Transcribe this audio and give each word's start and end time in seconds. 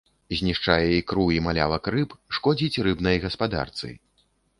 Знішчае 0.37 0.85
ікру 1.01 1.25
і 1.35 1.35
малявак 1.47 1.83
рыб, 1.95 2.15
шкодзіць 2.37 2.81
рыбнай 2.87 3.21
гаспадарцы. 3.27 3.91